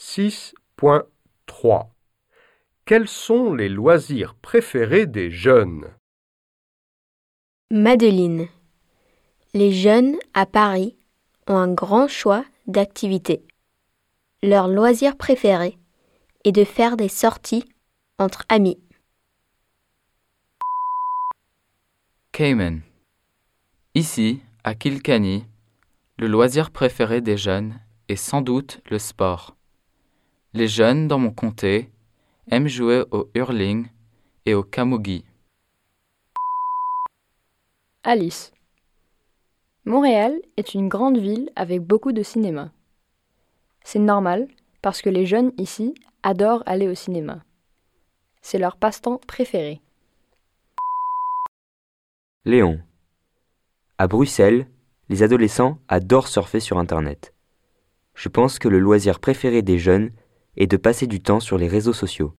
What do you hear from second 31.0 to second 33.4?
dans mon comté aiment jouer au